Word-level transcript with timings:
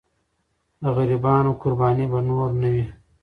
د 0.81 0.83
غریبانو 0.97 1.51
قرباني 1.61 2.05
به 2.11 2.19
نور 2.29 2.49
نه 2.61 2.69
وي. 2.73 2.85